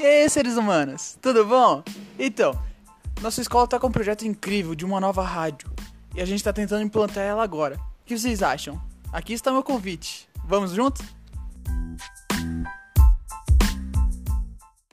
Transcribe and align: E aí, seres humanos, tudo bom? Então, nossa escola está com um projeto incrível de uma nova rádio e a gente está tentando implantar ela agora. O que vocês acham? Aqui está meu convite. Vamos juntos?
E 0.00 0.06
aí, 0.06 0.30
seres 0.30 0.56
humanos, 0.56 1.18
tudo 1.20 1.44
bom? 1.44 1.84
Então, 2.18 2.58
nossa 3.20 3.42
escola 3.42 3.66
está 3.66 3.78
com 3.78 3.88
um 3.88 3.92
projeto 3.92 4.26
incrível 4.26 4.74
de 4.74 4.82
uma 4.82 4.98
nova 4.98 5.22
rádio 5.22 5.70
e 6.16 6.22
a 6.22 6.24
gente 6.24 6.38
está 6.38 6.54
tentando 6.54 6.82
implantar 6.82 7.22
ela 7.22 7.42
agora. 7.42 7.76
O 7.76 8.06
que 8.06 8.18
vocês 8.18 8.42
acham? 8.42 8.80
Aqui 9.12 9.34
está 9.34 9.52
meu 9.52 9.62
convite. 9.62 10.26
Vamos 10.46 10.70
juntos? 10.70 11.04